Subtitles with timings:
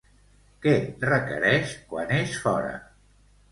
[0.63, 0.73] Què
[1.09, 2.75] requereix quan és fora?